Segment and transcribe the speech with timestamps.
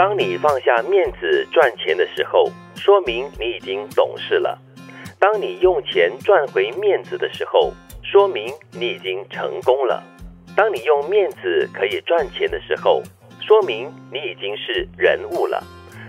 [0.00, 4.56] 当你放下面子赚钱的时候，说明你已经懂事了；
[5.18, 7.70] 当你用钱赚回面子的时候，
[8.02, 10.02] 说明你已经成功了；
[10.56, 13.02] 当你用面子可以赚钱的时候，
[13.46, 15.62] 说明你已经是人物了；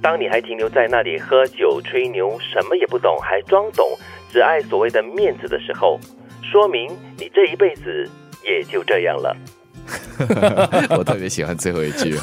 [0.00, 3.86] 当你还停留在那里喝酒吹牛，什么也不懂，还装懂，
[4.30, 6.00] 只爱所谓的面子的时候，
[6.42, 6.88] 说明
[7.18, 8.08] 你这一辈子
[8.46, 9.36] 也就这样了。
[10.96, 12.16] 我特别喜欢最后一句，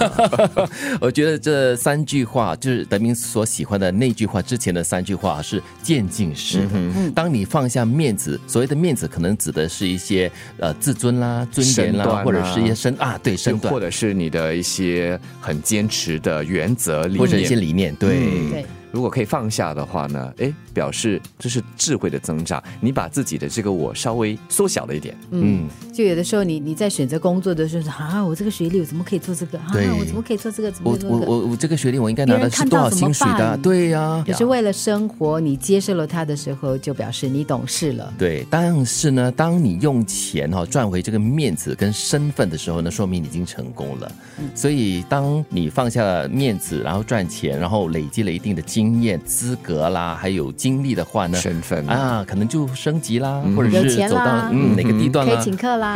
[1.00, 4.42] 我觉得这三句话就是德明所喜欢的那句话。
[4.42, 7.12] 之前的三句话是渐进式的。
[7.14, 18.66] 当你放下面子，所谓的面子可能指的是一些呃自尊啦、尊严啦，或者是一些身啊，对身段，或者是你的一些很坚持的原则或者一些理念，对。
[18.92, 20.34] 如果可以放下的话呢？
[20.38, 22.62] 哎，表示这是智慧的增长。
[22.80, 25.16] 你把自己的这个我稍微缩小了一点。
[25.32, 29.58] 嗯，就有的时候你你在选择工作的时候，啊，我这个学历我怎么可以做这个？
[29.60, 30.74] 啊，我怎么可以做这个？
[30.84, 33.58] 我我我我这个学历我应该拿的是多少薪水的？
[33.58, 34.24] 对呀。
[34.28, 38.14] 可是为了生活，你接受了他的时候，就表示你懂事了。
[38.18, 44.12] 对，但是呢，当你用钱哈赚回这个面子跟身份的时候呢，说明你已经成功了。
[44.54, 48.81] 所以，当你放下了面子，然后赚钱，然后累积了一定的金。
[48.82, 55.96] 经验、资格啦，还有经历的话呢，身份啊，可能就升级啦，或者是走到哪个地段可以请客啦。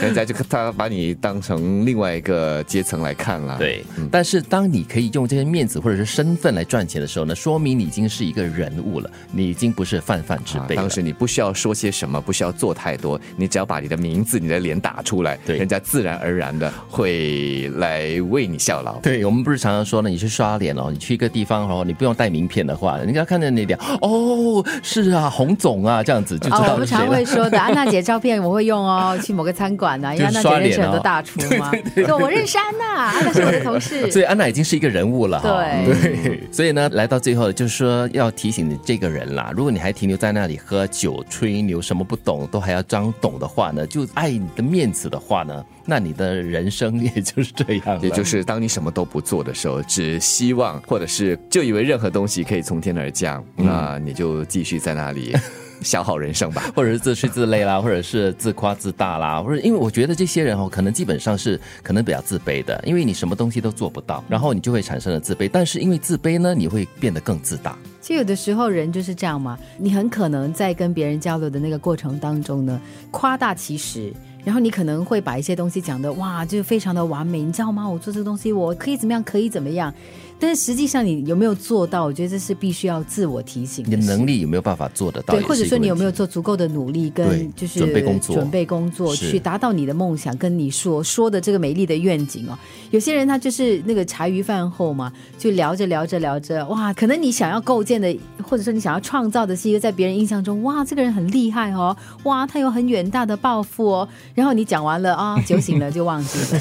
[0.00, 3.58] 人家就他把你当成另外一个阶层来看了。
[3.58, 10.76] 对，但是当你可以用这些面子或者是身份来赚钱的时候呢，说明你已经是一个人物了，你已经不是泛泛之辈。
[10.76, 19.00] 当时你不需要说些什么，不需要做太多，你只要把你的名字、你的脸打出来，对，人家自然而然的会来为你效劳。
[19.00, 21.31] 对我们不是常常说呢，你去刷脸哦，你去一个。
[21.32, 26.72] 地方哦，你不用带名片的话，人家看着你脸哦，是啊，洪总啊，这样子就知道。
[26.74, 31.72] 我们常会说的，安娜姐照片我会用哦， 去某个餐馆啊，因为安娜姐认识很多大厨嘛。
[31.94, 34.08] 对我认识安娜，安娜是我的同事。
[34.12, 35.40] 所以安娜已经是一个人物了。
[35.42, 48.00] 对对，所以呢，来到最后就是说要提醒你这个人啦，如果你还停留在那里喝酒吹牛，什么不懂都还要装懂的话呢，就爱你的面子的话呢，那你的人生也就是这样。
[48.02, 51.21] 也就是当你什么都不做的时候，只希望或者是。
[51.26, 55.32] 是，就以为任何东西可以从天而降，那你就继续在那里
[55.82, 65.48] 消耗人生吧， 或者是自吹自擂啦，或者是自夸自大啦，或者因为我觉得这些人哦，可能基本上是可能比较自卑的，因为你什么东西都做不到，然后你就会产生了自卑。
[65.52, 67.76] 但是因为自卑呢，你会变得更自大。
[68.00, 72.80] 其实有的时候人就是这样嘛，你很可能在跟别人交流的那个过程当中呢，
[73.12, 74.12] 夸大其实。
[74.44, 77.88] 然后你可能会把一些东西讲的哇，就非常的完美，你知道吗？
[77.88, 79.22] 我做这个东西，我可以怎么样？
[79.22, 79.94] 可以怎么样？
[80.42, 82.04] 但是实际上你有没有做到？
[82.04, 83.84] 我觉得这是必须要自我提醒。
[83.86, 85.34] 你的能力有没有办法做得到？
[85.34, 92.58] 对，或者说你有没有做足够的努力跟就是准备工作，准备工作去达到你的梦想，跟你所说的这个美丽的愿景哦。
[92.90, 104.08] 有些人他就是那个茶余饭后嘛，就聊着聊着聊着，哇，可能你想要构建的，或者说你想要创造的是一个在别人印象中，哇，这个人很厉害哦，哇，他有很远大的抱负哦。
[104.34, 106.60] 然后你讲完了啊，酒醒了就忘记了。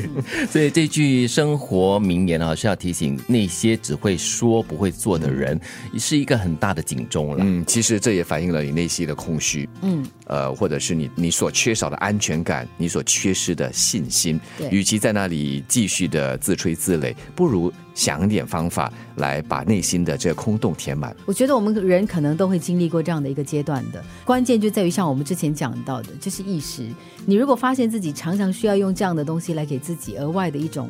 [0.48, 3.01] 所以这句生活名言啊，是要提醒。
[3.26, 5.58] 那些只会说不会做的人，
[5.98, 7.38] 是一个很大的警钟了。
[7.40, 9.68] 嗯，其实这也反映了你内心的空虚。
[9.82, 14.40] 嗯，呃，或者是你你所缺少的安全感，你所缺失的信心。
[14.58, 21.14] 对，与其在那里继续的自吹自擂，不如想点方法来把内心的这个空洞填满。
[21.24, 26.86] 我觉得我们人可能都会经历过这样的一个阶段的，关键就在于像我们之前讲到的，就是意识。
[27.24, 30.88] 你如果发现自己常常需要用这样的东西来给自己额外的一种。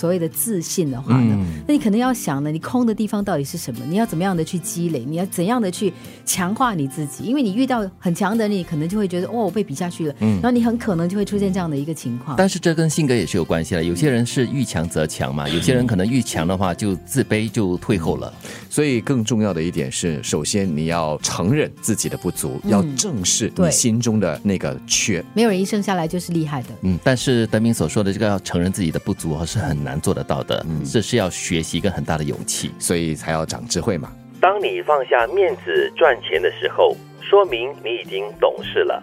[0.00, 1.38] 所谓的自信的话呢，
[1.68, 3.84] 那你可能要想呢，你空的地方到底是什么？
[3.86, 5.04] 你要怎么样的去积累？
[5.06, 5.92] 你要怎样的去
[6.24, 7.24] 强化你自己？
[7.24, 12.34] 因为你遇到很强的你，可能就会觉得哦，我被比下去了，然后你很可能就会出现这样的一个情况。
[12.38, 13.84] 但是这跟性格也是有关系的。
[13.84, 18.32] 有些人是遇强则强嘛，有些人可能遇强的话就自卑就退后了。
[18.70, 25.22] 所以更重要的一点是，首先你要承认自己的不足，要正视你心中的那个缺。
[25.34, 26.68] 没有人一生下来就是厉害的。
[26.80, 29.89] 嗯，但是德明所说的这个要承认自己的不足是很难。
[29.90, 34.12] 难做得到的，这是要学习一个很大的勇气，所以才要长智慧嘛。
[34.40, 39.02] 当你放下面子赚钱的时候，说明你已经懂事了；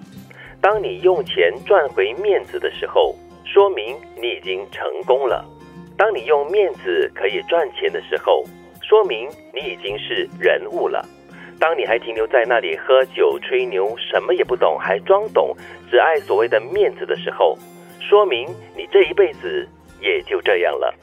[0.62, 3.14] 当你用钱赚回面子的时候，
[3.44, 5.44] 说明你已经成功了；
[5.98, 8.46] 当你用面子可以赚钱的时候，
[8.82, 11.04] 说明你已经是人物了；
[11.60, 15.54] 当你还停留在那里喝酒吹牛，什么也不懂，还装懂，
[15.92, 17.58] 只爱所谓的面子的时候，
[18.00, 18.48] 说明
[18.78, 19.68] 你这一辈子。
[20.00, 20.94] 也就这样了。